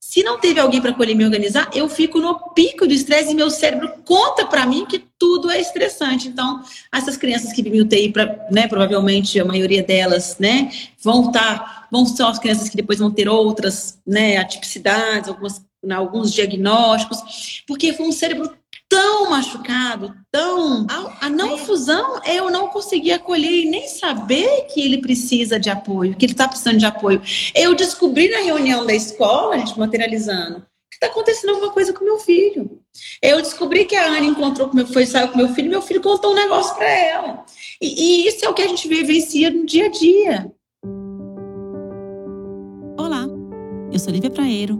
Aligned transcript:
Se 0.00 0.22
não 0.22 0.40
teve 0.40 0.58
alguém 0.58 0.80
para 0.80 0.96
e 1.04 1.14
me 1.14 1.26
organizar, 1.26 1.70
eu 1.74 1.86
fico 1.86 2.18
no 2.18 2.34
pico 2.54 2.86
do 2.86 2.92
estresse 2.92 3.32
e 3.32 3.34
meu 3.34 3.50
cérebro 3.50 3.92
conta 4.02 4.46
para 4.46 4.64
mim 4.64 4.86
que 4.86 4.98
tudo 5.18 5.50
é 5.50 5.60
estressante. 5.60 6.26
Então, 6.26 6.62
essas 6.90 7.18
crianças 7.18 7.52
que 7.52 7.62
vivem 7.62 7.82
UTI, 7.82 8.10
pra, 8.10 8.48
né, 8.50 8.66
provavelmente 8.66 9.38
a 9.38 9.44
maioria 9.44 9.82
delas, 9.82 10.38
né, 10.38 10.72
vão 11.02 11.26
estar, 11.26 11.58
tá, 11.58 11.88
vão 11.92 12.06
ser 12.06 12.22
as 12.22 12.38
crianças 12.38 12.70
que 12.70 12.78
depois 12.78 12.98
vão 12.98 13.10
ter 13.10 13.28
outras, 13.28 13.98
né, 14.06 14.38
atipicidades, 14.38 15.28
algumas, 15.28 15.62
né, 15.84 15.94
alguns 15.94 16.32
diagnósticos, 16.32 17.62
porque 17.66 17.92
foi 17.92 18.06
um 18.06 18.12
cérebro 18.12 18.50
tão 19.00 19.30
machucado, 19.30 20.14
tão. 20.30 20.86
A, 20.90 21.26
a, 21.26 21.30
não 21.30 21.56
fusão, 21.56 22.20
eu 22.26 22.50
não 22.50 22.68
consegui 22.68 23.10
acolher 23.10 23.64
e 23.64 23.70
nem 23.70 23.88
saber 23.88 24.66
que 24.66 24.78
ele 24.78 24.98
precisa 24.98 25.58
de 25.58 25.70
apoio, 25.70 26.14
que 26.14 26.26
ele 26.26 26.32
está 26.32 26.46
precisando 26.46 26.76
de 26.76 26.84
apoio. 26.84 27.22
Eu 27.54 27.74
descobri 27.74 28.28
na 28.28 28.40
reunião 28.40 28.84
da 28.84 28.92
escola, 28.92 29.54
a 29.54 29.58
gente 29.58 29.78
materializando, 29.78 30.60
que 30.90 30.96
está 30.96 31.06
acontecendo 31.06 31.50
alguma 31.50 31.72
coisa 31.72 31.94
com 31.94 32.04
meu 32.04 32.18
filho. 32.18 32.78
Eu 33.22 33.40
descobri 33.40 33.86
que 33.86 33.96
a 33.96 34.04
Ana 34.04 34.26
encontrou 34.26 34.68
com 34.68 34.76
meu, 34.76 34.86
foi 34.86 35.06
saiu 35.06 35.28
com 35.28 35.38
meu 35.38 35.48
filho, 35.48 35.70
meu 35.70 35.80
filho 35.80 36.02
contou 36.02 36.32
um 36.32 36.36
negócio 36.36 36.76
para 36.76 36.90
ela. 36.90 37.44
E, 37.80 37.86
e 38.24 38.28
isso 38.28 38.44
é 38.44 38.50
o 38.50 38.54
que 38.54 38.60
a 38.60 38.68
gente 38.68 38.86
vivencia 38.86 39.50
no 39.50 39.64
dia 39.64 39.86
a 39.86 39.88
dia. 39.88 40.52
Olá, 42.98 43.24
eu 43.90 43.98
sou 43.98 44.12
Lívia 44.12 44.30
Praeiro, 44.30 44.78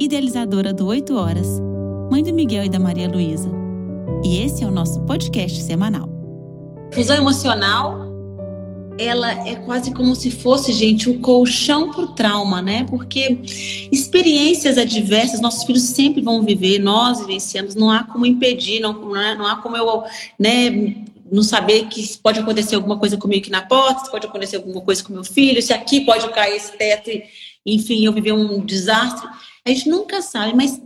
idealizadora 0.00 0.72
do 0.72 0.84
8 0.88 1.14
Horas 1.14 1.71
mãe 2.12 2.22
do 2.22 2.34
Miguel 2.34 2.64
e 2.64 2.68
da 2.68 2.78
Maria 2.78 3.08
Luísa. 3.08 3.50
E 4.22 4.40
esse 4.42 4.62
é 4.62 4.66
o 4.66 4.70
nosso 4.70 5.00
podcast 5.06 5.62
semanal. 5.62 6.10
Fusão 6.92 7.16
emocional, 7.16 8.00
ela 8.98 9.30
é 9.48 9.54
quase 9.54 9.94
como 9.94 10.14
se 10.14 10.30
fosse, 10.30 10.74
gente, 10.74 11.08
um 11.08 11.22
colchão 11.22 11.90
para 11.90 12.02
o 12.02 12.08
trauma, 12.08 12.60
né? 12.60 12.84
Porque 12.90 13.38
experiências 13.90 14.76
adversas 14.76 15.40
nossos 15.40 15.64
filhos 15.64 15.84
sempre 15.84 16.20
vão 16.20 16.42
viver, 16.42 16.80
nós 16.80 17.20
vivenciamos, 17.20 17.74
não 17.74 17.90
há 17.90 18.04
como 18.04 18.26
impedir, 18.26 18.80
não, 18.80 18.92
não, 18.92 19.46
há 19.46 19.56
como 19.56 19.74
eu, 19.74 20.04
né, 20.38 20.94
não 21.30 21.42
saber 21.42 21.86
que 21.86 22.18
pode 22.18 22.40
acontecer 22.40 22.74
alguma 22.74 22.98
coisa 22.98 23.16
comigo 23.16 23.40
aqui 23.40 23.50
na 23.50 23.62
porta, 23.62 24.04
se 24.04 24.10
pode 24.10 24.26
acontecer 24.26 24.56
alguma 24.56 24.82
coisa 24.82 25.02
com 25.02 25.14
meu 25.14 25.24
filho, 25.24 25.62
se 25.62 25.72
aqui 25.72 26.02
pode 26.02 26.28
cair 26.28 26.56
esse 26.56 26.76
teto 26.76 27.10
enfim, 27.64 28.04
eu 28.04 28.12
viver 28.12 28.32
um 28.32 28.60
desastre. 28.60 29.26
A 29.64 29.70
gente 29.70 29.88
nunca 29.88 30.20
sabe, 30.20 30.54
mas 30.54 30.78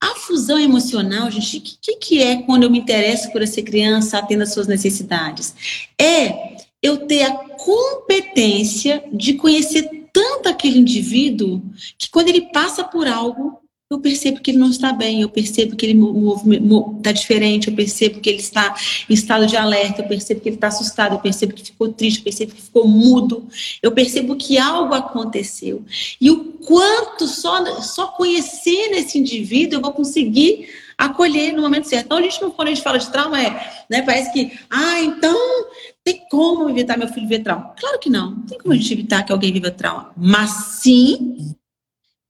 a 0.00 0.14
fusão 0.14 0.58
emocional, 0.58 1.30
gente, 1.30 1.58
o 1.58 1.60
que, 1.60 1.96
que 1.96 2.22
é 2.22 2.42
quando 2.42 2.62
eu 2.62 2.70
me 2.70 2.78
interesso 2.78 3.30
por 3.30 3.42
essa 3.42 3.60
criança 3.60 4.18
atendo 4.18 4.42
às 4.42 4.52
suas 4.52 4.66
necessidades? 4.66 5.54
É 6.00 6.56
eu 6.82 7.06
ter 7.06 7.24
a 7.24 7.32
competência 7.32 9.04
de 9.12 9.34
conhecer 9.34 10.08
tanto 10.12 10.48
aquele 10.48 10.78
indivíduo 10.78 11.62
que 11.98 12.08
quando 12.10 12.28
ele 12.28 12.50
passa 12.52 12.82
por 12.82 13.06
algo, 13.06 13.59
eu 13.90 13.98
percebo 13.98 14.40
que 14.40 14.52
ele 14.52 14.58
não 14.58 14.70
está 14.70 14.92
bem, 14.92 15.22
eu 15.22 15.28
percebo 15.28 15.74
que 15.74 15.84
ele 15.84 16.00
está 16.96 17.10
diferente, 17.10 17.68
eu 17.68 17.74
percebo 17.74 18.20
que 18.20 18.30
ele 18.30 18.38
está 18.38 18.72
em 19.08 19.14
estado 19.14 19.48
de 19.48 19.56
alerta, 19.56 20.02
eu 20.02 20.06
percebo 20.06 20.40
que 20.40 20.48
ele 20.48 20.56
está 20.56 20.68
assustado, 20.68 21.14
eu 21.14 21.18
percebo 21.18 21.52
que 21.52 21.64
ficou 21.64 21.92
triste, 21.92 22.18
eu 22.18 22.24
percebo 22.24 22.54
que 22.54 22.62
ficou 22.62 22.86
mudo, 22.86 23.48
eu 23.82 23.90
percebo 23.90 24.36
que 24.36 24.58
algo 24.58 24.94
aconteceu. 24.94 25.84
E 26.20 26.30
o 26.30 26.44
quanto 26.64 27.26
só, 27.26 27.80
só 27.82 28.06
conhecendo 28.08 28.94
esse 28.94 29.18
indivíduo 29.18 29.78
eu 29.78 29.82
vou 29.82 29.92
conseguir 29.92 30.68
acolher 30.96 31.52
no 31.52 31.62
momento 31.62 31.88
certo. 31.88 32.06
Então, 32.06 32.18
a 32.18 32.22
gente 32.22 32.40
não, 32.40 32.50
quando 32.52 32.68
a 32.68 32.70
gente 32.70 32.84
fala 32.84 32.98
de 32.98 33.10
trauma, 33.10 33.42
é, 33.42 33.84
né, 33.90 34.02
parece 34.02 34.32
que, 34.32 34.52
ah, 34.70 35.00
então 35.00 35.36
tem 36.04 36.22
como 36.30 36.70
evitar 36.70 36.96
meu 36.96 37.08
filho 37.08 37.26
ver 37.26 37.40
trauma? 37.40 37.74
Claro 37.76 37.98
que 37.98 38.08
não, 38.08 38.30
não 38.30 38.42
tem 38.42 38.58
como 38.58 38.72
a 38.72 38.76
gente 38.76 38.92
evitar 38.92 39.24
que 39.24 39.32
alguém 39.32 39.52
viva 39.52 39.70
trauma, 39.72 40.12
mas 40.16 40.50
sim 40.80 41.56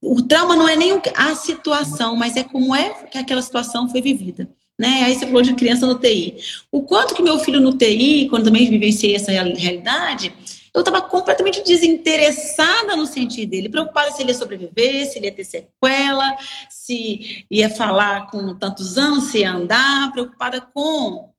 o 0.03 0.23
trauma 0.23 0.57
não 0.57 0.69
é 0.69 0.77
nem 0.77 1.01
a 1.15 1.35
situação, 1.35 2.17
mas 2.17 2.37
é 2.37 2.43
como 2.43 2.75
é 2.75 3.05
que 3.05 3.19
aquela 3.19 3.43
situação 3.43 3.89
foi 3.89 4.01
vivida. 4.01 4.49
Né? 4.79 5.03
Aí 5.05 5.15
você 5.15 5.27
falou 5.27 5.43
de 5.43 5.55
criança 5.55 5.87
no 5.87 5.99
TI. 5.99 6.37
O 6.73 6.83
quanto 6.83 7.15
que 7.15 7.23
meu 7.23 7.39
filho 7.39 7.61
no 7.61 7.77
TI, 7.77 8.29
quando 8.31 8.45
também 8.45 8.71
vivenciei 8.71 9.15
essa 9.15 9.31
realidade, 9.31 10.35
eu 10.73 10.81
estava 10.81 11.03
completamente 11.03 11.63
desinteressada 11.63 12.97
no 12.97 13.05
sentido 13.05 13.51
dele, 13.51 13.69
preocupada 13.69 14.11
se 14.13 14.23
ele 14.23 14.31
ia 14.31 14.39
sobreviver, 14.39 15.07
se 15.07 15.19
ele 15.19 15.27
ia 15.27 15.35
ter 15.35 15.45
sequela, 15.45 16.37
se 16.71 17.45
ia 17.51 17.69
falar 17.69 18.31
com 18.31 18.55
tantos 18.55 18.97
anos, 18.97 19.25
se 19.25 19.41
ia 19.41 19.53
andar, 19.53 20.13
preocupada 20.13 20.61
com 20.61 21.31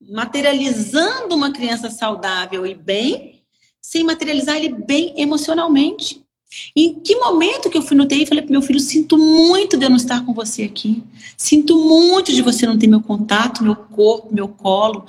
materializando 0.00 1.34
uma 1.34 1.52
criança 1.52 1.90
saudável 1.90 2.66
e 2.66 2.74
bem, 2.74 3.42
sem 3.80 4.04
materializar 4.04 4.56
ele 4.56 4.70
bem 4.70 5.14
emocionalmente. 5.16 6.24
Em 6.74 6.94
que 7.00 7.14
momento 7.16 7.68
que 7.68 7.76
eu 7.76 7.82
fui 7.82 7.96
no 7.96 8.06
TI 8.06 8.22
e 8.22 8.26
falei 8.26 8.42
para 8.42 8.50
meu 8.50 8.62
filho, 8.62 8.80
sinto 8.80 9.18
muito 9.18 9.76
de 9.76 9.84
eu 9.84 9.90
não 9.90 9.96
estar 9.96 10.24
com 10.24 10.32
você 10.32 10.62
aqui. 10.62 11.02
Sinto 11.36 11.76
muito 11.76 12.32
de 12.32 12.40
você 12.40 12.66
não 12.66 12.78
ter 12.78 12.86
meu 12.86 13.02
contato, 13.02 13.62
meu 13.62 13.76
corpo, 13.76 14.34
meu 14.34 14.48
colo. 14.48 15.04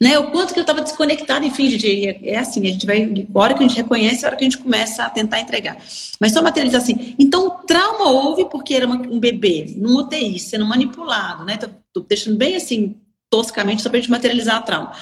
Né? 0.00 0.18
O 0.18 0.30
quanto 0.30 0.52
que 0.52 0.60
eu 0.60 0.62
estava 0.62 0.82
desconectada, 0.82 1.44
enfim, 1.44 1.70
gente, 1.70 2.18
é 2.22 2.36
assim, 2.36 2.60
a 2.66 2.70
gente 2.70 2.84
vai, 2.84 3.26
hora 3.34 3.54
que 3.54 3.64
a 3.64 3.66
gente 3.68 3.76
reconhece, 3.76 4.24
a 4.24 4.28
hora 4.28 4.36
que 4.36 4.44
a 4.44 4.48
gente 4.48 4.58
começa 4.58 5.04
a 5.04 5.10
tentar 5.10 5.40
entregar. 5.40 5.78
Mas 6.20 6.32
só 6.32 6.42
materializar 6.42 6.82
assim. 6.82 7.14
Então, 7.18 7.62
trauma 7.66 8.10
houve 8.10 8.44
porque 8.50 8.74
era 8.74 8.86
uma, 8.86 8.96
um 8.96 9.18
bebê, 9.18 9.74
num 9.76 9.96
UTI, 9.96 10.38
sendo 10.38 10.66
manipulado, 10.66 11.44
né? 11.44 11.56
Tô, 11.56 11.68
tô 11.94 12.00
deixando 12.00 12.36
bem 12.36 12.56
assim, 12.56 12.96
toscamente, 13.30 13.82
só 13.82 13.88
para 13.88 13.98
a 13.98 14.00
gente 14.02 14.10
materializar 14.10 14.60
o 14.60 14.64
trauma 14.64 14.92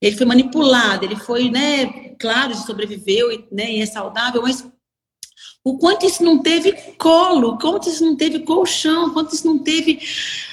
ele 0.00 0.16
foi 0.16 0.24
manipulado, 0.24 1.04
ele 1.04 1.16
foi, 1.16 1.50
né, 1.50 2.14
claro, 2.18 2.54
sobreviveu, 2.54 3.28
né, 3.52 3.70
e 3.70 3.82
é 3.82 3.86
saudável, 3.86 4.40
mas 4.40 4.66
o 5.64 5.76
quanto 5.78 6.06
isso 6.06 6.22
não 6.22 6.38
teve 6.38 6.72
colo, 6.96 7.58
quanto 7.58 7.88
isso 7.88 8.04
não 8.04 8.16
teve 8.16 8.40
colchão, 8.40 9.12
quanto 9.12 9.34
isso 9.34 9.46
não 9.46 9.58
teve. 9.58 10.00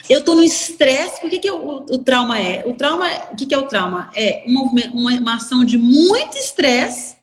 Eu 0.10 0.20
estou 0.20 0.36
no 0.36 0.44
estresse. 0.44 1.26
O 1.26 1.30
que, 1.30 1.40
que 1.40 1.50
o, 1.50 1.86
o, 1.90 1.98
trauma 2.00 2.40
é? 2.40 2.64
O 2.66 2.74
trauma, 2.74 3.08
o 3.32 3.36
que, 3.36 3.46
que 3.46 3.56
é 3.56 3.58
o 3.58 3.68
trauma? 3.68 4.12
É 4.16 4.44
uma, 4.46 4.64
uma, 4.64 5.12
uma 5.14 5.36
ação 5.36 5.64
de 5.64 5.78
muito 5.78 6.38
estresse 6.38 7.16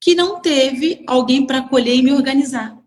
que 0.00 0.14
não 0.14 0.40
teve 0.40 1.02
alguém 1.06 1.46
para 1.46 1.58
acolher 1.58 1.94
e 1.94 2.02
me 2.02 2.12
organizar. 2.12 2.81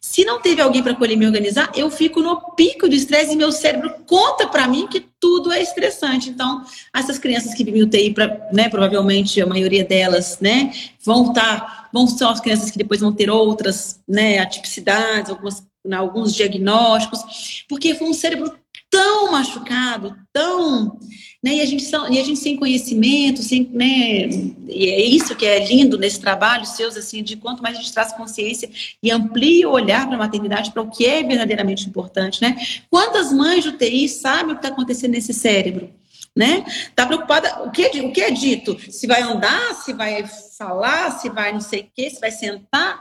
Se 0.00 0.24
não 0.24 0.40
teve 0.40 0.60
alguém 0.62 0.82
para 0.82 0.92
acolher 0.92 1.14
e 1.14 1.16
me 1.16 1.26
organizar, 1.26 1.70
eu 1.74 1.90
fico 1.90 2.20
no 2.20 2.54
pico 2.54 2.88
do 2.88 2.94
estresse 2.94 3.32
e 3.32 3.36
meu 3.36 3.52
cérebro 3.52 3.94
conta 4.06 4.46
para 4.46 4.66
mim 4.66 4.86
que 4.86 5.04
tudo 5.20 5.52
é 5.52 5.60
estressante. 5.62 6.30
Então, 6.30 6.64
essas 6.94 7.18
crianças 7.18 7.54
que 7.54 7.64
vivem 7.64 7.82
UTI, 7.82 8.14
pra, 8.14 8.48
né, 8.52 8.68
provavelmente 8.68 9.40
a 9.40 9.46
maioria 9.46 9.84
delas, 9.84 10.38
né, 10.40 10.72
vão 11.04 11.28
estar, 11.28 11.60
tá, 11.60 11.88
vão 11.92 12.06
ser 12.06 12.24
as 12.24 12.40
crianças 12.40 12.70
que 12.70 12.78
depois 12.78 13.00
vão 13.00 13.12
ter 13.12 13.30
outras, 13.30 14.00
né, 14.08 14.38
atipicidades, 14.38 15.30
algumas, 15.30 15.66
né, 15.84 15.96
alguns 15.96 16.34
diagnósticos, 16.34 17.64
porque 17.68 17.94
foi 17.94 18.08
um 18.08 18.14
cérebro 18.14 18.52
tão 18.90 19.32
machucado, 19.32 20.16
tão 20.32 20.98
né? 21.46 21.54
E, 21.54 21.60
a 21.60 21.64
gente, 21.64 21.88
e 22.10 22.18
a 22.18 22.24
gente 22.24 22.40
sem 22.40 22.56
conhecimento, 22.56 23.40
sem, 23.40 23.70
né? 23.72 24.28
E 24.66 24.88
é 24.88 25.04
isso 25.04 25.36
que 25.36 25.46
é 25.46 25.64
lindo 25.64 25.96
nesse 25.96 26.18
trabalho 26.18 26.66
seus, 26.66 26.96
assim, 26.96 27.22
de 27.22 27.36
quanto 27.36 27.62
mais 27.62 27.76
a 27.76 27.80
gente 27.80 27.92
traz 27.92 28.12
consciência 28.12 28.68
e 29.00 29.12
amplia 29.12 29.68
o 29.68 29.72
olhar 29.72 30.08
para 30.08 30.16
a 30.16 30.18
maternidade, 30.18 30.72
para 30.72 30.82
o 30.82 30.90
que 30.90 31.06
é 31.06 31.22
verdadeiramente 31.22 31.88
importante, 31.88 32.42
né? 32.42 32.56
Quantas 32.90 33.32
mães 33.32 33.62
de 33.62 33.68
UTI 33.68 34.08
sabem 34.08 34.46
o 34.46 34.58
que 34.58 34.66
está 34.66 34.74
acontecendo 34.74 35.12
nesse 35.12 35.32
cérebro? 35.32 35.94
Né? 36.34 36.64
Tá 36.94 37.06
preocupada, 37.06 37.62
o 37.62 37.70
que, 37.70 37.82
é, 37.82 38.02
o 38.02 38.12
que 38.12 38.20
é 38.20 38.30
dito? 38.30 38.76
Se 38.92 39.06
vai 39.06 39.22
andar, 39.22 39.72
se 39.76 39.92
vai 39.94 40.22
falar, 40.58 41.12
se 41.12 41.30
vai 41.30 41.52
não 41.52 41.62
sei 41.62 41.80
o 41.80 41.86
quê, 41.94 42.10
se 42.10 42.20
vai 42.20 42.30
sentar, 42.30 43.00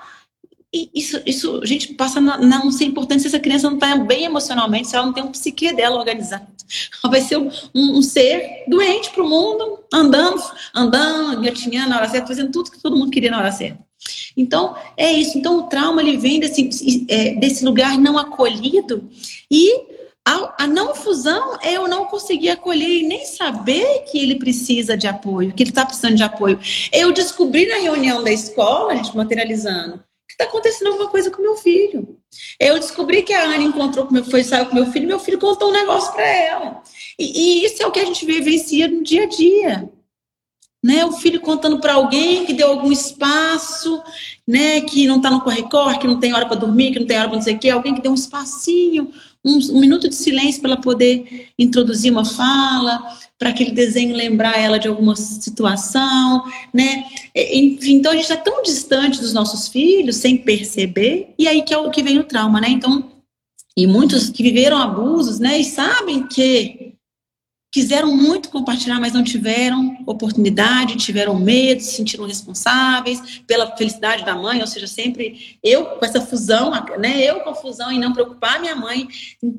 e 0.75 0.89
isso, 0.93 1.21
isso, 1.25 1.61
a 1.63 1.65
gente 1.65 1.93
passa 1.93 2.19
a 2.19 2.37
não 2.37 2.69
ser 2.69 2.83
importante 2.83 3.21
se 3.21 3.27
essa 3.27 3.39
criança 3.39 3.69
não 3.69 3.77
está 3.77 3.95
bem 3.95 4.25
emocionalmente, 4.25 4.89
se 4.89 4.95
ela 4.97 5.05
não 5.05 5.13
tem 5.13 5.23
um 5.23 5.31
psique 5.31 5.73
dela 5.73 5.95
organizado. 5.95 6.45
Ela 7.01 7.11
vai 7.11 7.21
ser 7.21 7.37
um, 7.37 7.49
um, 7.73 8.01
ser 8.01 8.65
doente 8.67 9.09
para 9.11 9.23
o 9.23 9.29
mundo, 9.29 9.79
andando, 9.93 10.43
andando, 10.73 11.41
gatinhando 11.41 11.91
na 11.91 11.97
hora 11.97 12.09
certa, 12.09 12.27
fazendo 12.27 12.51
tudo 12.51 12.71
que 12.71 12.81
todo 12.81 12.97
mundo 12.97 13.09
queria 13.09 13.31
na 13.31 13.37
hora 13.37 13.53
certa. 13.53 13.79
Então, 14.35 14.75
é 14.97 15.13
isso. 15.13 15.37
Então, 15.37 15.59
o 15.59 15.63
trauma 15.63 16.01
ele 16.01 16.17
vem 16.17 16.41
desse, 16.41 17.05
é, 17.07 17.35
desse 17.35 17.63
lugar 17.63 17.97
não 17.97 18.17
acolhido 18.17 19.09
e 19.49 19.95
a, 20.27 20.63
a, 20.63 20.67
não 20.67 20.93
fusão 20.93 21.57
é 21.61 21.77
eu 21.77 21.87
não 21.87 22.05
conseguir 22.05 22.49
acolher 22.49 23.01
e 23.01 23.07
nem 23.07 23.23
saber 23.23 24.03
que 24.11 24.17
ele 24.17 24.35
precisa 24.35 24.97
de 24.97 25.07
apoio, 25.07 25.53
que 25.53 25.63
ele 25.63 25.69
está 25.69 25.85
precisando 25.85 26.15
de 26.15 26.23
apoio. 26.23 26.59
Eu 26.91 27.13
descobri 27.13 27.65
na 27.65 27.75
reunião 27.75 28.21
da 28.21 28.31
escola, 28.31 28.91
a 28.91 28.95
gente 28.95 29.15
materializando, 29.15 30.03
está 30.35 30.43
acontecendo 30.45 30.87
alguma 30.87 31.09
coisa 31.09 31.31
com 31.31 31.41
meu 31.41 31.55
filho. 31.55 32.17
Eu 32.59 32.77
descobri 32.77 33.23
que 33.23 33.33
a 33.33 33.43
Ana 33.43 33.63
encontrou 33.63 34.05
com 34.05 34.13
meu, 34.13 34.23
foi 34.25 34.43
saiu 34.43 34.65
com 34.65 34.75
meu 34.75 34.91
filho, 34.91 35.07
meu 35.07 35.19
filho 35.19 35.39
contou 35.39 35.69
um 35.69 35.73
negócio 35.73 36.13
para 36.13 36.27
ela. 36.27 36.83
E, 37.17 37.63
e, 37.63 37.65
isso 37.65 37.81
é 37.81 37.87
o 37.87 37.91
que 37.91 37.99
a 37.99 38.05
gente 38.05 38.25
vivencia 38.25 38.87
no 38.87 39.03
dia 39.03 39.23
a 39.23 39.27
dia. 39.27 39.89
Né, 40.83 41.03
o 41.03 41.13
filho 41.13 41.41
contando 41.41 41.79
para 41.79 41.95
alguém 41.95 42.45
que 42.45 42.53
deu 42.53 42.67
algum 42.67 42.91
espaço, 42.91 44.03
né, 44.47 44.81
que 44.81 45.07
não 45.07 45.17
está 45.17 45.31
no 45.31 45.41
corre-corre, 45.41 45.97
que 45.97 46.05
não 46.05 46.19
tem 46.19 46.31
hora 46.31 46.45
para 46.45 46.57
dormir, 46.57 46.91
que 46.91 46.99
não 46.99 47.07
tem 47.07 47.17
hora 47.17 47.27
para 47.27 47.37
não 47.37 47.43
sei 47.43 47.55
o 47.55 47.57
quê, 47.57 47.71
alguém 47.71 47.95
que 47.95 48.01
deu 48.03 48.11
um 48.11 48.15
espacinho, 48.15 49.11
um, 49.45 49.59
um, 49.75 49.79
minuto 49.79 50.09
de 50.09 50.15
silêncio 50.15 50.59
para 50.59 50.71
ela 50.71 50.81
poder 50.81 51.49
introduzir 51.57 52.11
uma 52.11 52.25
fala, 52.25 53.01
para 53.37 53.49
aquele 53.49 53.71
desenho 53.71 54.15
lembrar 54.15 54.57
ela 54.59 54.79
de 54.79 54.87
alguma 54.87 55.15
situação, 55.15 56.43
né? 56.73 57.05
Enfim, 57.35 57.97
então 57.97 58.11
a 58.11 58.15
gente 58.15 58.23
está 58.23 58.37
tão 58.37 58.63
distante 58.63 59.19
dos 59.19 59.33
nossos 59.33 59.67
filhos 59.67 60.15
sem 60.15 60.37
perceber, 60.37 61.33
e 61.37 61.47
aí 61.47 61.61
que 61.61 61.73
é 61.73 61.77
o 61.77 61.91
que 61.91 62.01
vem 62.01 62.17
o 62.17 62.23
trauma, 62.23 62.59
né? 62.59 62.69
Então, 62.69 63.11
e 63.77 63.85
muitos 63.85 64.29
que 64.29 64.41
viveram 64.41 64.77
abusos, 64.77 65.37
né, 65.37 65.59
e 65.59 65.65
sabem 65.65 66.25
que 66.27 66.84
quiseram 67.75 68.15
muito 68.15 68.47
compartilhar, 68.47 69.01
mas 69.01 69.11
não 69.11 69.21
tiveram 69.21 69.97
oportunidade, 70.07 70.95
tiveram 70.95 71.37
medo, 71.37 71.81
se 71.81 71.91
sentiram 71.91 72.25
responsáveis 72.25 73.41
pela 73.45 73.75
felicidade 73.75 74.23
da 74.23 74.33
mãe, 74.33 74.61
ou 74.61 74.67
seja, 74.67 74.87
sempre 74.87 75.57
eu 75.61 75.83
com 75.83 76.05
essa 76.05 76.21
fusão, 76.21 76.71
né, 76.97 77.21
eu 77.21 77.41
com 77.41 77.49
a 77.49 77.53
fusão 77.53 77.91
em 77.91 77.99
não 77.99 78.13
preocupar 78.13 78.61
minha 78.61 78.77
mãe, 78.77 79.09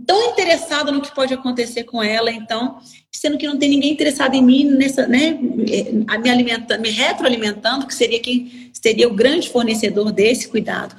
tão 0.06 0.30
interessada 0.30 0.90
no 0.90 1.02
que 1.02 1.14
pode 1.14 1.34
acontecer 1.34 1.84
com 1.84 2.02
ela, 2.02 2.32
então, 2.32 2.78
sendo 3.12 3.36
que 3.36 3.46
não 3.46 3.58
tem 3.58 3.68
ninguém 3.68 3.92
interessado 3.92 4.34
em 4.34 4.42
mim, 4.42 4.64
nessa, 4.64 5.06
né, 5.06 5.38
me 5.38 6.30
alimentando, 6.30 6.80
me 6.80 6.88
retroalimentando, 6.88 7.86
que 7.86 7.94
seria 7.94 8.18
quem 8.18 8.70
seria 8.72 9.08
o 9.08 9.14
grande 9.14 9.50
fornecedor 9.50 10.10
desse 10.10 10.48
cuidado. 10.48 10.96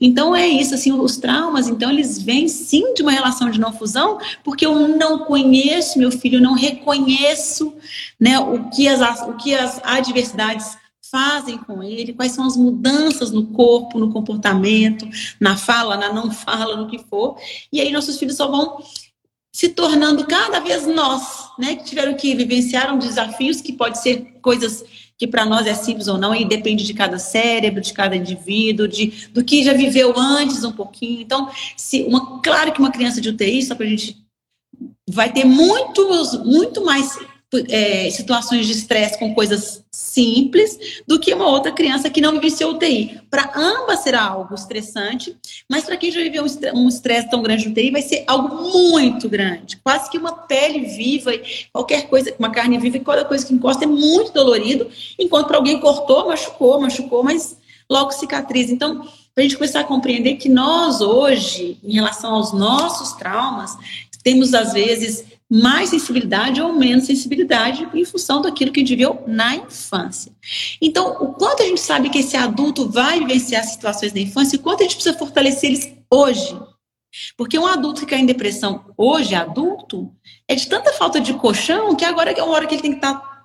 Então 0.00 0.34
é 0.34 0.46
isso, 0.46 0.74
assim, 0.74 0.92
os 0.92 1.16
traumas, 1.16 1.68
então 1.68 1.90
eles 1.90 2.20
vêm 2.20 2.48
sim 2.48 2.94
de 2.94 3.02
uma 3.02 3.10
relação 3.10 3.50
de 3.50 3.58
não 3.58 3.72
fusão, 3.72 4.18
porque 4.44 4.64
eu 4.64 4.88
não 4.96 5.20
conheço 5.20 5.98
meu 5.98 6.10
filho, 6.10 6.36
eu 6.36 6.42
não 6.42 6.54
reconheço, 6.54 7.74
né, 8.18 8.38
o 8.38 8.70
que 8.70 8.86
as, 8.86 9.22
o 9.22 9.32
que 9.34 9.54
as 9.54 9.80
adversidades 9.82 10.76
fazem 11.10 11.56
com 11.58 11.82
ele, 11.82 12.12
quais 12.12 12.32
são 12.32 12.46
as 12.46 12.56
mudanças 12.56 13.30
no 13.30 13.46
corpo, 13.46 13.98
no 13.98 14.12
comportamento, 14.12 15.08
na 15.40 15.56
fala, 15.56 15.96
na 15.96 16.12
não 16.12 16.30
fala, 16.30 16.76
no 16.76 16.86
que 16.86 16.98
for. 16.98 17.36
E 17.72 17.80
aí 17.80 17.90
nossos 17.90 18.18
filhos 18.18 18.36
só 18.36 18.48
vão 18.48 18.78
se 19.52 19.68
tornando 19.70 20.26
cada 20.26 20.60
vez 20.60 20.86
nós, 20.86 21.50
né, 21.58 21.76
que 21.76 21.84
tiveram 21.84 22.14
que 22.14 22.34
vivenciar 22.34 22.96
desafios 22.98 23.60
que 23.60 23.72
pode 23.72 24.00
ser 24.00 24.38
coisas 24.40 24.84
que 25.16 25.26
para 25.26 25.44
nós 25.44 25.66
é 25.66 25.74
simples 25.74 26.06
ou 26.06 26.16
não, 26.16 26.32
e 26.32 26.44
depende 26.44 26.84
de 26.84 26.94
cada 26.94 27.18
cérebro, 27.18 27.80
de 27.80 27.92
cada 27.92 28.14
indivíduo, 28.14 28.86
de, 28.86 29.28
do 29.32 29.42
que 29.42 29.64
já 29.64 29.72
viveu 29.72 30.14
antes 30.16 30.62
um 30.62 30.70
pouquinho. 30.70 31.20
Então, 31.20 31.50
se 31.76 32.04
uma, 32.04 32.40
claro 32.40 32.72
que 32.72 32.78
uma 32.78 32.92
criança 32.92 33.20
de 33.20 33.28
UTI, 33.30 33.64
só 33.64 33.74
para 33.74 33.86
a 33.86 33.88
gente 33.88 34.16
vai 35.08 35.32
ter 35.32 35.44
muitos, 35.44 36.38
muito 36.44 36.84
mais 36.84 37.18
é, 37.68 38.10
situações 38.10 38.66
de 38.66 38.72
estresse 38.72 39.18
com 39.18 39.34
coisas 39.34 39.82
simples 39.90 40.78
do 41.06 41.18
que 41.18 41.32
uma 41.32 41.46
outra 41.46 41.72
criança 41.72 42.10
que 42.10 42.20
não 42.20 42.32
vivenciou 42.32 42.72
UTI. 42.72 43.20
Para 43.30 43.52
ambas 43.56 44.00
será 44.00 44.22
algo 44.22 44.54
estressante, 44.54 45.36
mas 45.68 45.84
para 45.84 45.96
quem 45.96 46.10
já 46.10 46.20
viveu 46.20 46.44
um 46.74 46.88
estresse 46.88 47.30
tão 47.30 47.42
grande 47.42 47.64
no 47.64 47.72
UTI, 47.72 47.90
vai 47.90 48.02
ser 48.02 48.24
algo 48.26 48.70
muito 48.70 49.28
grande. 49.28 49.78
Quase 49.78 50.10
que 50.10 50.18
uma 50.18 50.32
pele 50.32 50.80
viva, 50.80 51.32
qualquer 51.72 52.08
coisa, 52.08 52.34
uma 52.38 52.50
carne 52.50 52.78
viva, 52.78 52.98
e 52.98 53.00
qualquer 53.00 53.26
coisa 53.26 53.46
que 53.46 53.54
encosta 53.54 53.84
é 53.84 53.86
muito 53.88 54.32
dolorido, 54.32 54.88
enquanto 55.18 55.46
para 55.46 55.56
alguém 55.56 55.80
cortou, 55.80 56.28
machucou, 56.28 56.80
machucou, 56.80 57.24
mas 57.24 57.56
logo 57.90 58.12
cicatriza. 58.12 58.72
Então, 58.72 59.00
para 59.34 59.38
a 59.38 59.42
gente 59.42 59.56
começar 59.56 59.80
a 59.80 59.84
compreender 59.84 60.34
que 60.34 60.48
nós 60.48 61.00
hoje, 61.00 61.78
em 61.82 61.94
relação 61.94 62.34
aos 62.34 62.52
nossos 62.52 63.12
traumas, 63.12 63.74
temos 64.22 64.52
às 64.52 64.72
vezes 64.74 65.24
mais 65.50 65.90
sensibilidade 65.90 66.60
ou 66.60 66.72
menos 66.72 67.06
sensibilidade 67.06 67.88
em 67.94 68.04
função 68.04 68.42
daquilo 68.42 68.72
que 68.72 68.84
viveu 68.84 69.24
na 69.26 69.56
infância. 69.56 70.32
Então, 70.80 71.10
o 71.20 71.32
quanto 71.32 71.62
a 71.62 71.66
gente 71.66 71.80
sabe 71.80 72.10
que 72.10 72.18
esse 72.18 72.36
adulto 72.36 72.88
vai 72.88 73.18
vivenciar 73.20 73.64
situações 73.64 74.12
da 74.12 74.20
infância 74.20 74.56
e 74.56 74.58
quanto 74.58 74.80
a 74.80 74.82
gente 74.82 74.96
precisa 74.96 75.16
fortalecer 75.16 75.70
eles 75.70 75.92
hoje. 76.12 76.54
Porque 77.36 77.58
um 77.58 77.66
adulto 77.66 78.00
que 78.00 78.06
cai 78.06 78.20
em 78.20 78.26
depressão 78.26 78.84
hoje, 78.96 79.34
adulto, 79.34 80.12
é 80.46 80.54
de 80.54 80.66
tanta 80.66 80.92
falta 80.92 81.18
de 81.20 81.32
colchão 81.34 81.96
que 81.96 82.04
agora 82.04 82.30
é 82.30 82.42
uma 82.42 82.54
hora 82.54 82.66
que 82.66 82.74
ele 82.74 82.82
tem 82.82 82.92
que 82.92 82.98
estar 82.98 83.38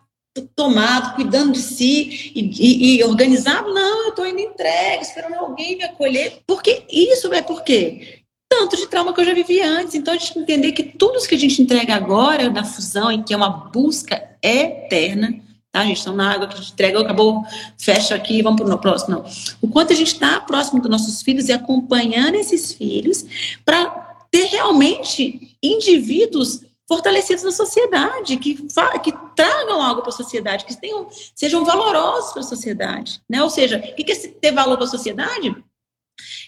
tomado, 0.56 1.16
cuidando 1.16 1.54
de 1.54 1.60
si 1.60 2.32
e, 2.36 2.42
e, 2.42 2.98
e 2.98 3.04
organizado. 3.04 3.74
Não, 3.74 4.04
eu 4.04 4.10
estou 4.10 4.28
indo 4.28 4.40
entregue, 4.40 5.04
esperando 5.04 5.36
alguém 5.36 5.78
me 5.78 5.84
acolher. 5.84 6.42
Porque 6.46 6.84
isso 6.90 7.34
é 7.34 7.42
por 7.42 7.64
quê? 7.64 8.23
Tanto 8.54 8.78
de 8.78 8.86
trauma 8.86 9.12
que 9.12 9.20
eu 9.20 9.26
já 9.26 9.34
vivi 9.34 9.60
antes. 9.62 9.96
Então, 9.96 10.14
a 10.14 10.18
gente 10.18 10.38
entender 10.38 10.72
que 10.74 10.84
tudo 10.84 11.28
que 11.28 11.34
a 11.34 11.40
gente 11.40 11.60
entrega 11.60 11.96
agora 11.96 12.52
na 12.52 12.64
fusão, 12.64 13.12
em 13.12 13.24
que 13.24 13.34
é 13.34 13.38
uma 13.38 13.50
busca 13.50 14.22
eterna, 14.44 15.42
tá, 15.72 15.80
a 15.80 15.86
gente? 15.86 16.02
Então, 16.02 16.14
na 16.14 16.34
água 16.34 16.48
que 16.48 16.54
a 16.54 16.58
gente 16.58 16.72
entrega, 16.72 17.02
acabou, 17.02 17.44
fecha 17.80 18.14
aqui, 18.14 18.44
vamos 18.44 18.62
para 18.62 18.76
o 18.76 18.78
próximo. 18.78 19.16
Não. 19.16 19.26
O 19.60 19.68
quanto 19.68 19.92
a 19.92 19.96
gente 19.96 20.14
está 20.14 20.40
próximo 20.40 20.80
dos 20.80 20.92
nossos 20.92 21.24
filhos 21.24 21.50
e 21.50 21.52
acompanhando 21.52 22.36
esses 22.36 22.74
filhos 22.74 23.26
para 23.66 23.86
ter 24.30 24.46
realmente 24.46 25.58
indivíduos 25.62 26.62
fortalecidos 26.88 27.44
na 27.44 27.52
sociedade, 27.52 28.38
que, 28.38 28.56
que 28.56 29.14
tragam 29.36 29.82
algo 29.82 30.02
para 30.02 30.10
a 30.10 30.16
sociedade, 30.16 30.66
que 30.66 30.80
tenham, 30.80 31.08
sejam 31.36 31.66
valorosos 31.66 32.34
para 32.34 32.42
a 32.42 32.46
sociedade. 32.46 33.20
Né? 33.28 33.42
Ou 33.42 33.50
seja, 33.50 33.78
o 33.78 33.96
que 33.96 34.12
é 34.12 34.16
ter 34.16 34.52
valor 34.52 34.78
para 34.78 34.86
a 34.86 34.90
sociedade? 34.90 35.56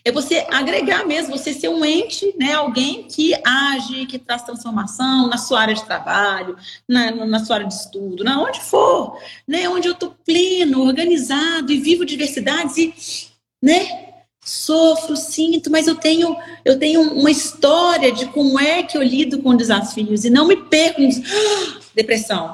É 0.06 0.12
você 0.12 0.46
agregar 0.52 1.04
mesmo, 1.04 1.36
você 1.36 1.52
ser 1.52 1.68
um 1.68 1.84
ente, 1.84 2.32
né, 2.38 2.54
alguém 2.54 3.04
que 3.04 3.34
age, 3.44 4.06
que 4.06 4.20
traz 4.20 4.44
transformação 4.44 5.28
na 5.28 5.38
sua 5.38 5.62
área 5.62 5.74
de 5.74 5.84
trabalho, 5.84 6.56
na, 6.88 7.12
na 7.26 7.44
sua 7.44 7.56
área 7.56 7.68
de 7.68 7.74
estudo, 7.74 8.24
na 8.24 8.40
onde 8.40 8.62
for, 8.62 9.20
né, 9.48 9.68
onde 9.68 9.88
eu 9.88 9.94
estou 9.94 10.16
pleno, 10.24 10.84
organizado 10.84 11.72
e 11.72 11.80
vivo 11.80 12.06
diversidades 12.06 12.78
e, 12.78 12.94
né, 13.60 14.05
sofro, 14.46 15.18
sinto, 15.18 15.72
mas 15.72 15.88
eu 15.88 15.96
tenho, 15.96 16.38
eu 16.64 16.78
tenho 16.78 17.02
uma 17.02 17.32
história 17.32 18.12
de 18.12 18.28
como 18.28 18.60
é 18.60 18.84
que 18.84 18.96
eu 18.96 19.02
lido 19.02 19.40
com 19.40 19.56
desafios 19.56 20.24
e 20.24 20.30
não 20.30 20.48
me 20.48 20.56
perco 20.56 21.02
em 21.02 21.10
depressão, 21.96 22.54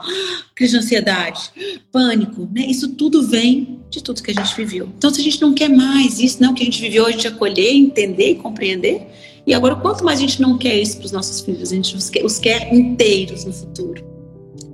crise 0.56 0.72
de 0.72 0.80
ansiedade, 0.80 1.52
pânico, 1.92 2.48
né? 2.54 2.62
Isso 2.62 2.90
tudo 2.90 3.28
vem 3.28 3.82
de 3.90 4.02
tudo 4.02 4.24
que 4.24 4.32
a 4.32 4.34
gente 4.34 4.56
viveu. 4.56 4.88
Então, 4.98 5.14
se 5.14 5.20
a 5.20 5.24
gente 5.24 5.42
não 5.42 5.54
quer 5.54 5.68
mais 5.68 6.18
isso, 6.18 6.42
não 6.42 6.54
que 6.54 6.62
a 6.62 6.66
gente 6.66 6.80
viveu, 6.80 7.06
a 7.06 7.12
gente 7.12 7.28
acolher, 7.28 7.74
entender 7.74 8.32
e 8.32 8.36
compreender. 8.36 9.08
E 9.46 9.54
agora, 9.54 9.76
quanto 9.76 10.06
mais 10.06 10.20
a 10.20 10.22
gente 10.22 10.42
não 10.42 10.58
quer 10.58 10.80
isso 10.80 10.96
para 10.96 11.08
os 11.08 11.12
nossos 11.12 11.42
filhos, 11.42 11.74
a 11.74 11.76
gente 11.76 11.94
os 11.96 12.10
quer, 12.10 12.24
os 12.24 12.40
quer 12.40 12.74
inteiros 12.74 13.44
no 13.44 13.52
futuro. 13.52 14.06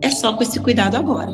É 0.01 0.11
só 0.11 0.33
com 0.33 0.43
esse 0.43 0.59
cuidado 0.59 0.95
agora. 0.95 1.33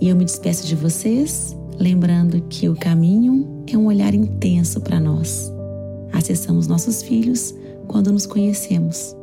E 0.00 0.08
eu 0.08 0.16
me 0.16 0.24
despeço 0.24 0.66
de 0.66 0.74
vocês, 0.74 1.54
lembrando 1.78 2.40
que 2.48 2.68
o 2.68 2.74
caminho 2.74 3.59
é 3.74 3.78
um 3.78 3.86
olhar 3.86 4.14
intenso 4.14 4.80
para 4.80 5.00
nós. 5.00 5.52
Acessamos 6.12 6.66
nossos 6.66 7.02
filhos 7.02 7.54
quando 7.86 8.12
nos 8.12 8.26
conhecemos. 8.26 9.16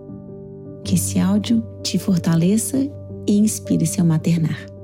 Que 0.83 0.95
esse 0.95 1.19
áudio 1.19 1.63
te 1.83 1.97
fortaleça 1.97 2.77
e 3.27 3.37
inspire 3.37 3.85
seu 3.85 4.05
maternar. 4.05 4.76